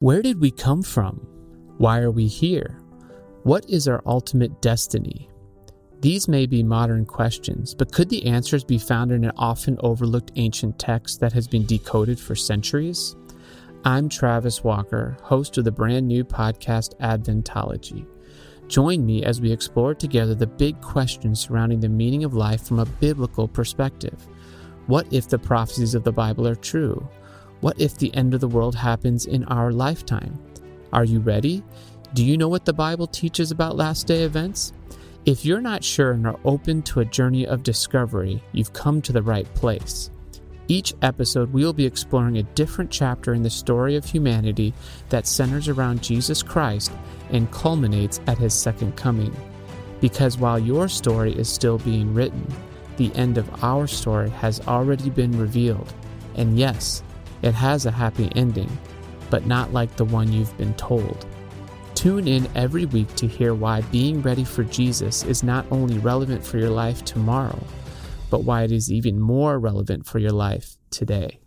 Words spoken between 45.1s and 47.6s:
that centers around Jesus Christ and